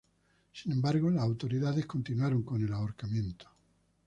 [0.51, 3.47] Sin embargo, las autoridades continuaron con el ahorcamiento.